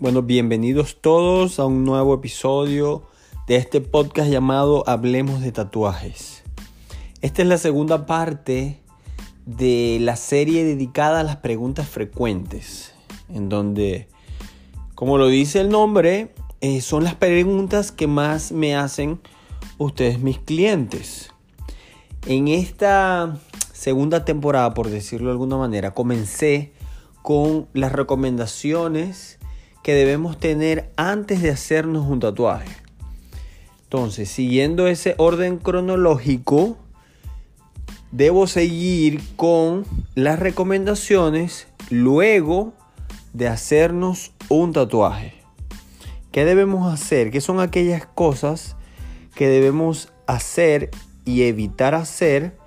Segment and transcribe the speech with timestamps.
[0.00, 3.02] Bueno, bienvenidos todos a un nuevo episodio
[3.48, 6.44] de este podcast llamado Hablemos de tatuajes.
[7.20, 8.78] Esta es la segunda parte
[9.44, 12.94] de la serie dedicada a las preguntas frecuentes,
[13.28, 14.06] en donde,
[14.94, 19.20] como lo dice el nombre, eh, son las preguntas que más me hacen
[19.78, 21.32] ustedes mis clientes.
[22.24, 23.36] En esta
[23.72, 26.72] segunda temporada, por decirlo de alguna manera, comencé
[27.22, 29.37] con las recomendaciones
[29.88, 32.68] que debemos tener antes de hacernos un tatuaje.
[33.84, 36.76] Entonces, siguiendo ese orden cronológico,
[38.12, 42.74] debo seguir con las recomendaciones luego
[43.32, 45.32] de hacernos un tatuaje.
[46.32, 47.30] ¿Qué debemos hacer?
[47.30, 48.76] ¿Qué son aquellas cosas
[49.34, 50.90] que debemos hacer
[51.24, 52.58] y evitar hacer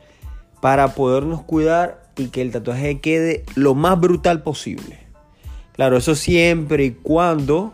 [0.60, 5.01] para podernos cuidar y que el tatuaje quede lo más brutal posible?
[5.74, 7.74] Claro, eso siempre y cuando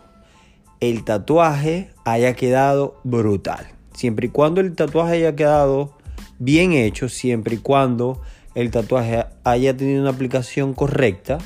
[0.80, 3.66] el tatuaje haya quedado brutal.
[3.94, 5.96] Siempre y cuando el tatuaje haya quedado
[6.38, 8.20] bien hecho, siempre y cuando
[8.54, 11.38] el tatuaje haya tenido una aplicación correcta.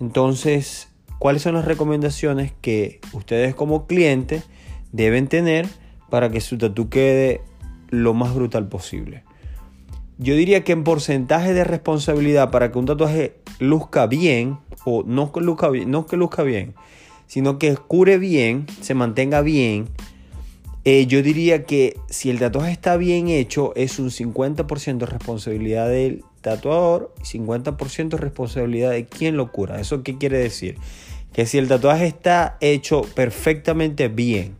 [0.00, 4.42] Entonces, ¿cuáles son las recomendaciones que ustedes como cliente
[4.92, 5.66] deben tener
[6.08, 7.40] para que su tatu quede
[7.90, 9.24] lo más brutal posible?
[10.22, 15.32] Yo diría que en porcentaje de responsabilidad para que un tatuaje luzca bien, o no
[15.32, 16.74] que luzca bien, no que luzca bien,
[17.26, 19.88] sino que cure bien, se mantenga bien,
[20.84, 26.22] eh, yo diría que si el tatuaje está bien hecho, es un 50% responsabilidad del
[26.42, 29.80] tatuador y 50% responsabilidad de quien lo cura.
[29.80, 30.76] ¿Eso qué quiere decir?
[31.32, 34.54] Que si el tatuaje está hecho perfectamente bien,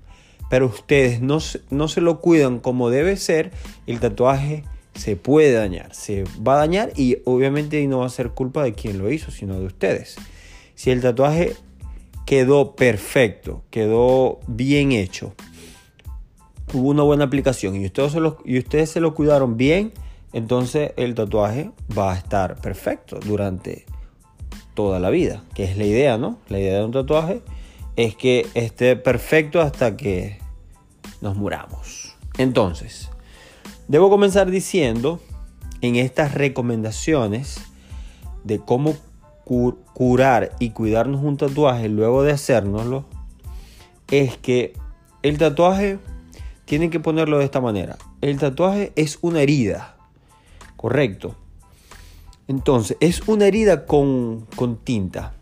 [0.48, 1.36] pero ustedes no,
[1.68, 3.50] no se lo cuidan como debe ser,
[3.86, 8.30] el tatuaje se puede dañar, se va a dañar y obviamente no va a ser
[8.30, 10.16] culpa de quien lo hizo, sino de ustedes.
[10.74, 11.56] Si el tatuaje
[12.26, 15.34] quedó perfecto, quedó bien hecho,
[16.72, 19.92] hubo una buena aplicación y ustedes se lo, cuidaron bien,
[20.32, 23.86] entonces el tatuaje va a estar perfecto durante
[24.74, 26.38] toda la vida, que es la idea, ¿no?
[26.48, 27.42] La idea de un tatuaje
[27.96, 30.38] es que esté perfecto hasta que
[31.20, 32.16] nos muramos.
[32.38, 33.10] Entonces,
[33.90, 35.18] Debo comenzar diciendo
[35.80, 37.60] en estas recomendaciones
[38.44, 38.94] de cómo
[39.94, 43.04] curar y cuidarnos un tatuaje luego de hacérnoslo,
[44.08, 44.74] es que
[45.24, 45.98] el tatuaje
[46.66, 47.98] tienen que ponerlo de esta manera.
[48.20, 49.96] El tatuaje es una herida,
[50.76, 51.34] correcto.
[52.46, 55.34] Entonces, es una herida con, con tinta.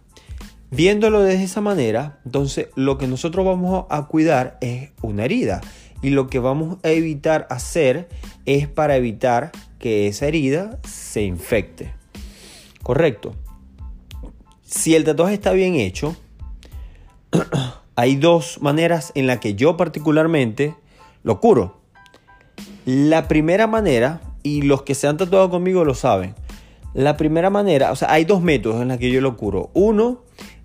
[0.70, 5.60] Viéndolo de esa manera, entonces lo que nosotros vamos a cuidar es una herida.
[6.00, 8.08] Y lo que vamos a evitar hacer
[8.48, 11.92] es para evitar que esa herida se infecte.
[12.82, 13.34] Correcto.
[14.64, 16.16] Si el tatuaje está bien hecho,
[17.94, 20.74] hay dos maneras en las que yo particularmente
[21.22, 21.78] lo curo.
[22.86, 26.34] La primera manera, y los que se han tatuado conmigo lo saben,
[26.94, 29.70] la primera manera, o sea, hay dos métodos en los que yo lo curo.
[29.74, 30.22] Uno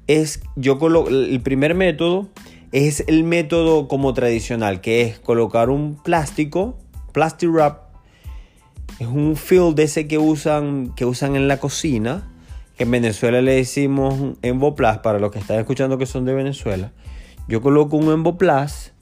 [0.07, 2.29] es, yo colo el primer método
[2.71, 6.77] es el método como tradicional, que es colocar un plástico,
[7.13, 7.83] plastic wrap,
[8.99, 12.29] es un film de ese que usan, que usan en la cocina,
[12.77, 16.91] que en Venezuela le decimos Emboplas, para los que están escuchando que son de Venezuela.
[17.47, 18.93] Yo coloco un Emboplas,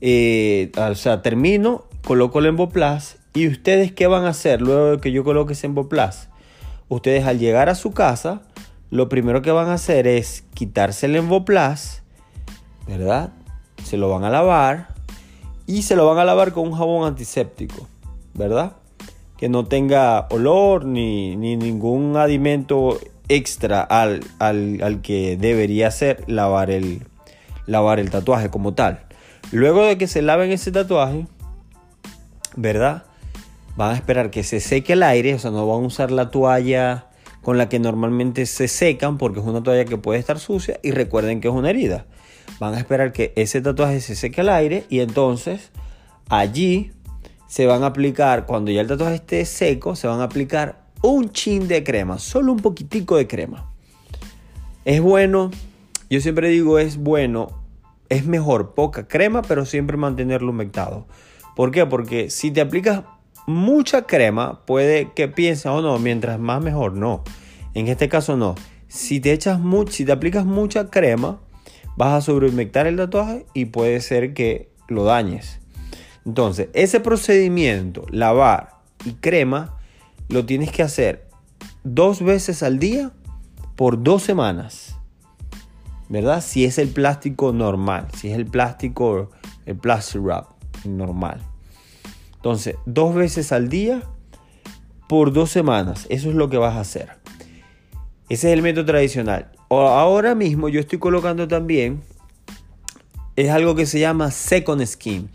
[0.00, 4.98] eh, o sea, termino, coloco el Emboplas, y ustedes qué van a hacer luego de
[4.98, 6.28] que yo coloque ese Emboplas?
[6.88, 8.42] Ustedes al llegar a su casa,
[8.90, 12.02] lo primero que van a hacer es quitarse el Emboplas,
[12.86, 13.32] ¿verdad?
[13.82, 14.93] Se lo van a lavar
[15.66, 17.88] y se lo van a lavar con un jabón antiséptico,
[18.34, 18.76] ¿verdad?
[19.36, 22.98] Que no tenga olor ni, ningún alimento
[23.28, 27.06] extra al, al, que debería ser lavar el,
[27.66, 29.06] lavar el tatuaje como tal.
[29.52, 31.26] Luego de que se laven ese tatuaje,
[32.56, 33.04] ¿verdad?
[33.76, 36.30] Van a esperar que se seque el aire, o sea, no van a usar la
[36.30, 37.06] toalla
[37.42, 40.92] con la que normalmente se secan porque es una toalla que puede estar sucia y
[40.92, 42.06] recuerden que es una herida
[42.60, 45.70] van a esperar que ese tatuaje se seque al aire y entonces
[46.28, 46.92] allí
[47.48, 51.30] se van a aplicar, cuando ya el tatuaje esté seco, se van a aplicar un
[51.30, 53.70] chin de crema, solo un poquitico de crema.
[54.84, 55.50] Es bueno,
[56.10, 57.48] yo siempre digo es bueno,
[58.08, 61.06] es mejor poca crema, pero siempre mantenerlo humectado.
[61.54, 61.86] ¿Por qué?
[61.86, 63.04] Porque si te aplicas
[63.46, 67.22] mucha crema, puede que pienses, oh, no, mientras más mejor, no.
[67.74, 68.54] En este caso no.
[68.88, 71.40] Si te echas mucho, si te aplicas mucha crema,
[71.96, 75.60] vas a sobreinmectar el tatuaje y puede ser que lo dañes.
[76.24, 79.76] Entonces, ese procedimiento, lavar y crema,
[80.28, 81.28] lo tienes que hacer
[81.82, 83.12] dos veces al día
[83.76, 84.94] por dos semanas.
[86.08, 86.42] ¿verdad?
[86.42, 89.30] Si es el plástico normal, si es el plástico,
[89.66, 90.46] el plastic wrap
[90.84, 91.40] normal.
[92.36, 94.02] Entonces, dos veces al día
[95.08, 96.06] por dos semanas.
[96.10, 97.10] Eso es lo que vas a hacer.
[98.28, 99.50] Ese es el método tradicional.
[99.80, 102.02] Ahora mismo yo estoy colocando también,
[103.36, 105.28] es algo que se llama second skin,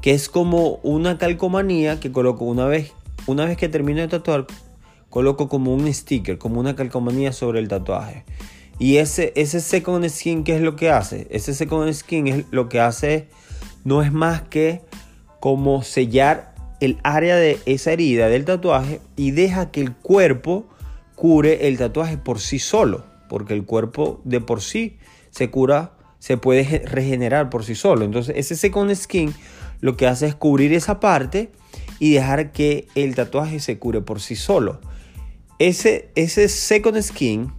[0.00, 2.92] que es como una calcomanía que coloco una vez,
[3.26, 4.46] una vez que termino de tatuar,
[5.10, 8.24] coloco como un sticker, como una calcomanía sobre el tatuaje.
[8.78, 11.26] Y ese, ese second skin, ¿qué es lo que hace?
[11.30, 13.28] Ese second skin es lo que hace,
[13.84, 14.80] no es más que
[15.40, 20.66] como sellar el área de esa herida del tatuaje y deja que el cuerpo
[21.14, 24.98] cure el tatuaje por sí solo, porque el cuerpo de por sí
[25.30, 28.04] se cura, se puede regenerar por sí solo.
[28.04, 29.32] Entonces ese second skin
[29.80, 31.50] lo que hace es cubrir esa parte
[31.98, 34.82] y dejar que el tatuaje se cure por sí solo.
[35.58, 37.54] Ese, ese second skin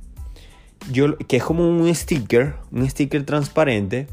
[0.92, 4.06] yo, que es como un sticker, un sticker transparente,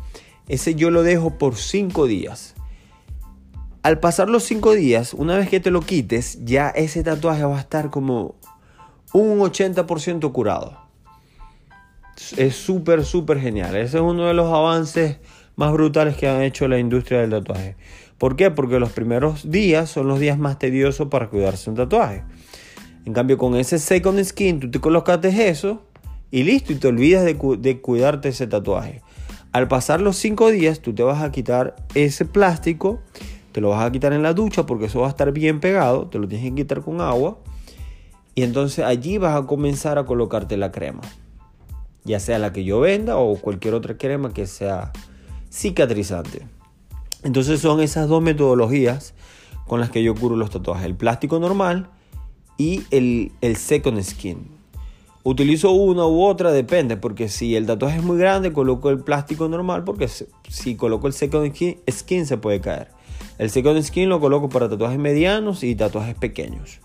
[0.49, 2.55] ese yo lo dejo por 5 días.
[3.83, 7.59] Al pasar los 5 días, una vez que te lo quites, ya ese tatuaje va
[7.59, 8.37] a estar como
[9.13, 10.90] un 80% curado.
[12.37, 13.77] Es súper, súper genial.
[13.77, 15.19] Ese es uno de los avances
[15.57, 17.77] más brutales que han hecho la industria del tatuaje.
[18.19, 18.51] ¿Por qué?
[18.51, 22.23] Porque los primeros días son los días más tediosos para cuidarse un tatuaje.
[23.07, 25.83] En cambio, con ese second skin, tú te colocaste eso
[26.31, 29.03] y listo, y te olvidas de, cuidarte ese tatuaje.
[29.53, 33.01] Al pasar los 5 días, tú te vas a quitar ese plástico,
[33.53, 36.07] te lo vas a quitar en la ducha porque eso va a estar bien pegado,
[36.07, 37.39] te lo tienes que quitar con agua.
[38.35, 41.01] Y entonces allí vas a comenzar a colocarte la crema.
[42.11, 44.93] Ya sea la que yo venda o cualquier otra crema que sea
[45.51, 46.47] cicatrizante.
[47.23, 49.15] Entonces son esas dos metodologías
[49.67, 50.87] con las que yo curo los tatuajes.
[50.87, 51.89] El plástico normal
[52.59, 54.49] y el, second skin.
[55.23, 59.49] Utilizo una u otra, depende, porque si el tatuaje es muy grande, coloco el plástico
[59.49, 60.09] normal, porque
[60.49, 61.55] si coloco el second
[61.91, 62.89] skin, se puede caer.
[63.39, 66.81] El second skin lo coloco para tatuajes medianos y tatuajes pequeños.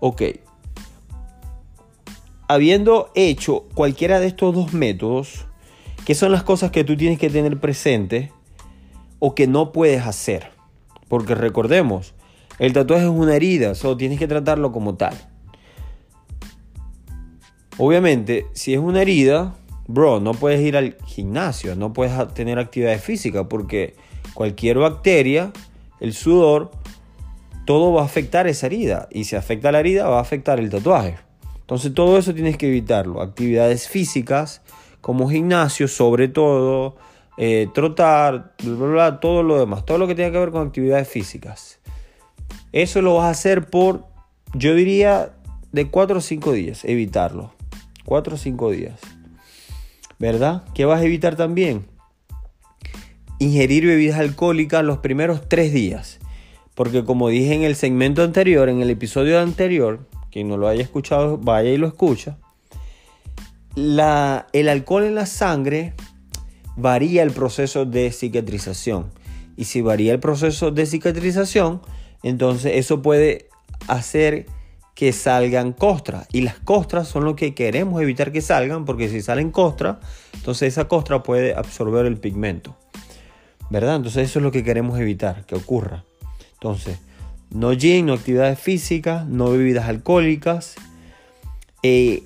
[0.00, 0.22] Ok.
[2.54, 5.44] Habiendo hecho cualquiera de estos dos métodos,
[6.06, 8.30] ¿qué son las cosas que tú tienes que tener presente
[9.18, 10.52] o que no puedes hacer?
[11.08, 12.14] Porque recordemos,
[12.60, 15.16] el tatuaje es una herida, solo tienes que tratarlo como tal.
[17.76, 19.56] Obviamente, si es una herida,
[19.88, 23.96] bro, no puedes ir al gimnasio, no puedes tener actividad física porque
[24.32, 25.52] cualquier bacteria,
[25.98, 26.70] el sudor,
[27.64, 29.08] todo va a afectar esa herida.
[29.10, 31.23] Y si afecta la herida, va a afectar el tatuaje.
[31.64, 33.22] Entonces todo eso tienes que evitarlo.
[33.22, 34.60] Actividades físicas
[35.00, 36.96] como gimnasio, sobre todo,
[37.38, 38.54] eh, trotar,
[39.20, 39.86] todo lo demás.
[39.86, 41.78] Todo lo que tenga que ver con actividades físicas.
[42.72, 44.04] Eso lo vas a hacer por,
[44.52, 45.32] yo diría,
[45.72, 47.54] de 4 o 5 días, evitarlo.
[48.04, 49.00] 4 o 5 días.
[50.18, 50.64] ¿Verdad?
[50.74, 51.86] ¿Qué vas a evitar también?
[53.38, 56.20] Ingerir bebidas alcohólicas los primeros 3 días.
[56.74, 60.00] Porque como dije en el segmento anterior, en el episodio anterior,
[60.34, 62.38] quien no lo haya escuchado, vaya y lo escucha.
[63.76, 65.94] La, el alcohol en la sangre
[66.74, 69.12] varía el proceso de cicatrización.
[69.56, 71.82] Y si varía el proceso de cicatrización,
[72.24, 73.48] entonces eso puede
[73.86, 74.46] hacer
[74.96, 76.26] que salgan costras.
[76.32, 79.98] Y las costras son lo que queremos evitar que salgan, porque si salen costras,
[80.32, 82.76] entonces esa costra puede absorber el pigmento.
[83.70, 83.94] ¿Verdad?
[83.94, 86.02] Entonces eso es lo que queremos evitar, que ocurra.
[86.54, 86.98] Entonces,
[87.50, 90.74] no gym, no actividades físicas, no bebidas alcohólicas.
[91.82, 92.22] Eh,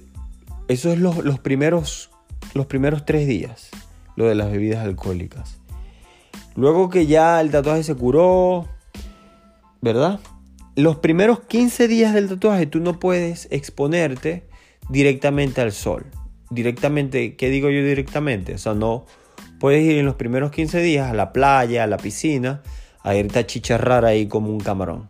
[0.69, 2.11] eso es los, los, primeros,
[2.55, 3.71] los primeros tres días,
[4.17, 5.59] lo de las bebidas alcohólicas.
[6.57, 8.67] Luego que ya el tatuaje se curó,
[9.81, 10.21] ¿verdad?
[10.79, 14.45] los primeros 15 días del tatuaje tú no puedes exponerte
[14.89, 16.07] directamente al sol.
[16.51, 18.55] Directamente, ¿qué digo yo directamente?
[18.55, 19.05] O sea, no
[19.59, 22.63] puedes ir en los primeros 15 días a la playa, a la piscina,
[23.09, 25.09] a irte a chicharrar ahí como un camarón.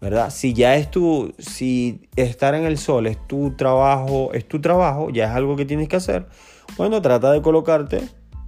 [0.00, 0.30] ¿Verdad?
[0.30, 5.10] Si ya es tu, si estar en el sol es tu trabajo, es tu trabajo,
[5.10, 6.26] ya es algo que tienes que hacer,
[6.76, 8.02] bueno, trata de colocarte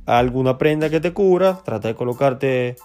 [0.04, 2.76] alguna prenda que te cubra, trata de colocarte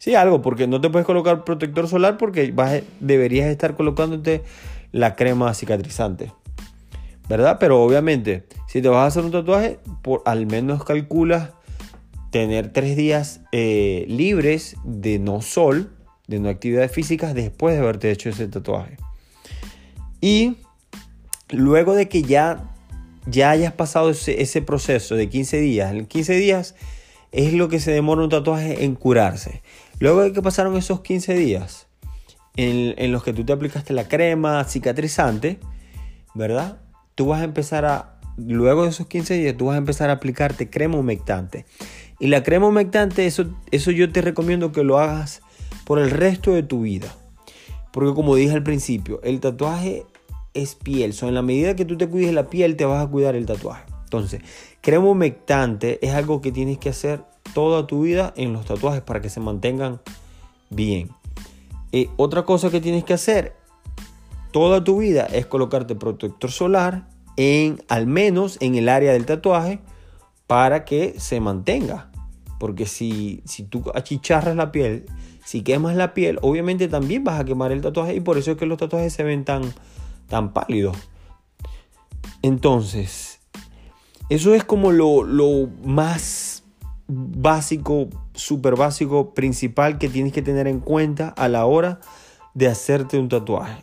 [0.00, 4.42] Sí, algo, porque no te puedes colocar protector solar porque vas, deberías estar colocándote
[4.92, 6.32] la crema cicatrizante.
[7.28, 7.58] ¿Verdad?
[7.60, 11.50] Pero obviamente, si te vas a hacer un tatuaje, por, al menos calculas
[12.30, 15.92] tener tres días eh, libres de no sol,
[16.26, 18.96] de no actividades físicas después de haberte hecho ese tatuaje.
[20.20, 20.56] Y
[21.48, 22.70] luego de que ya,
[23.26, 26.74] ya hayas pasado ese, proceso de 15 días, en 15 días
[27.32, 29.62] es lo que se demora un tatuaje en curarse.
[29.98, 31.86] Luego de que pasaron esos 15 días
[32.56, 35.58] en, los que tú te aplicaste la crema cicatrizante,
[36.34, 36.78] ¿verdad?
[37.14, 40.14] Tú vas a empezar a, luego de esos 15 días, tú vas a empezar a
[40.14, 41.66] aplicarte crema humectante.
[42.20, 45.40] Y la crema humectante, eso, eso yo te recomiendo que lo hagas
[45.84, 47.12] por el resto de tu vida.
[47.92, 50.04] Porque como dije al principio, el tatuaje
[50.54, 51.12] es piel.
[51.14, 53.46] So, en la medida que tú te cuides la piel, te vas a cuidar el
[53.46, 53.84] tatuaje.
[54.04, 54.42] Entonces,
[54.80, 57.24] crema humectante es algo que tienes que hacer
[57.54, 60.00] toda tu vida en los tatuajes para que se mantengan
[60.68, 61.10] bien.
[61.92, 63.56] Eh, otra cosa que tienes que hacer
[64.52, 69.80] toda tu vida es colocarte protector solar en al menos en el área del tatuaje
[70.46, 72.09] para que se mantenga.
[72.60, 75.06] Porque si, si tú achicharras la piel,
[75.46, 78.58] si quemas la piel, obviamente también vas a quemar el tatuaje y por eso es
[78.58, 79.62] que los tatuajes se ven tan,
[80.28, 80.94] tan pálidos.
[82.42, 83.40] Entonces,
[84.28, 86.64] eso es como lo, lo más
[87.08, 92.00] básico, súper básico, principal que tienes que tener en cuenta a la hora
[92.52, 93.82] de hacerte un tatuaje.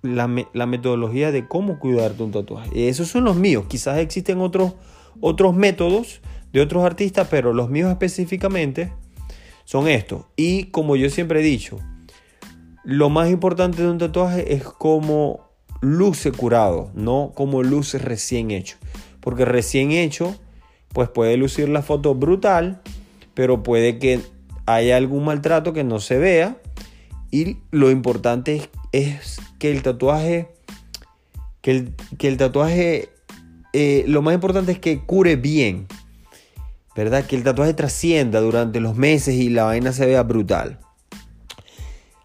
[0.00, 2.88] La, la, metodología de cómo cuidarte un tatuaje.
[2.88, 3.66] Esos son los míos.
[3.68, 4.72] Quizás existen otros,
[5.20, 8.92] otros métodos de otros artistas, pero los míos específicamente
[9.64, 10.24] son estos.
[10.36, 11.78] Y como yo siempre he dicho,
[12.84, 18.76] lo más importante de un tatuaje es cómo luce curado, no como luce recién hecho.
[19.20, 20.34] Porque recién hecho,
[20.92, 22.80] pues puede lucir la foto brutal,
[23.34, 24.20] pero puede que
[24.66, 26.56] haya algún maltrato que no se vea.
[27.30, 30.48] Y lo importante es, que el tatuaje,
[31.60, 33.10] que el, que el tatuaje,
[33.72, 35.86] eh, lo más importante es que cure bien.
[36.94, 37.24] ¿Verdad?
[37.24, 40.78] Que el tatuaje trascienda durante los meses y la vaina se vea brutal.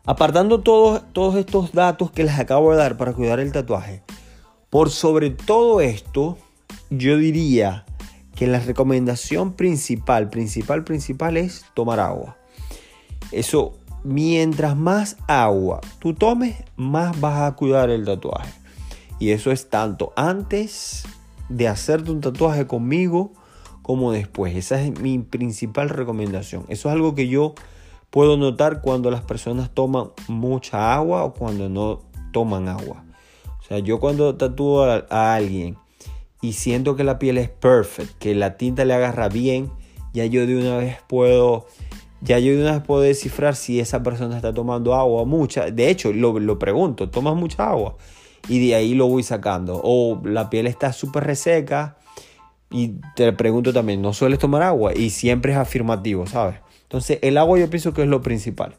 [0.05, 4.03] Apartando todos, todos estos datos que les acabo de dar para cuidar el tatuaje,
[4.69, 6.37] por sobre todo esto,
[6.89, 7.85] yo diría
[8.35, 12.37] que la recomendación principal, principal, principal es tomar agua.
[13.31, 18.53] Eso, mientras más agua tú tomes, más vas a cuidar el tatuaje.
[19.19, 21.03] Y eso es tanto antes
[21.49, 23.31] de hacerte un tatuaje conmigo,
[23.85, 24.55] como después.
[24.55, 26.65] Esa es mi principal recomendación.
[26.69, 27.53] Eso es algo que yo
[28.09, 32.01] puedo notar cuando las personas toman mucha agua o cuando no
[32.33, 33.03] toman agua.
[33.59, 35.77] O sea, yo cuando tatúo a, alguien
[36.41, 39.69] y siento que la piel es perfect, que la tinta le agarra bien,
[40.15, 41.67] ya yo de una vez puedo,
[42.21, 45.69] ya yo de una vez puedo descifrar si esa persona está tomando agua mucha.
[45.69, 47.97] De hecho, lo, lo pregunto, ¿tomas mucha agua?
[48.49, 49.79] Y de ahí lo voy sacando.
[49.83, 51.97] O la piel está súper reseca
[52.71, 54.93] y te pregunto también, ¿no sueles tomar agua?
[54.95, 56.59] Y siempre es afirmativo, ¿sabes?
[56.83, 58.75] Entonces, el agua yo pienso que es lo principal.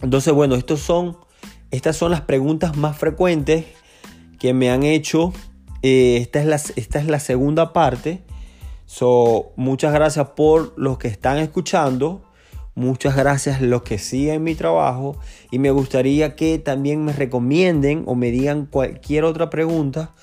[0.00, 1.16] Entonces, bueno, estos son,
[1.70, 3.66] estas son las preguntas más frecuentes
[4.38, 5.32] que me han hecho.
[5.82, 8.22] Eh, esta, es la, esta es la segunda parte.
[8.86, 12.22] So, muchas gracias por los que están escuchando.
[12.74, 15.16] Muchas gracias los que siguen mi trabajo.
[15.50, 20.14] Y me gustaría que también me recomienden o me digan cualquier otra pregunta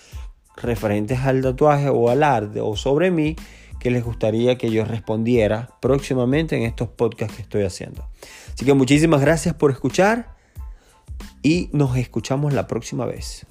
[0.61, 3.35] referentes al tatuaje o al arte o sobre mí
[3.79, 8.07] que les gustaría que yo respondiera próximamente en estos podcasts que estoy haciendo.
[8.53, 10.35] Así que muchísimas gracias por escuchar
[11.43, 13.45] y nos escuchamos la próxima vez.